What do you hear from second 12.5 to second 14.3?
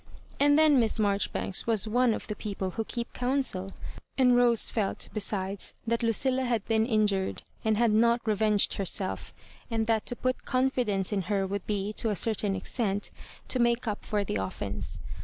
extent, to make up for